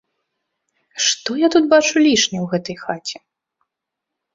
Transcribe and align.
Што 1.09 1.37
я 1.45 1.51
тут 1.57 1.63
бачу 1.75 1.95
лішне 2.09 2.37
ў 2.43 2.51
гэтай 2.57 2.77
хаце? 2.85 3.17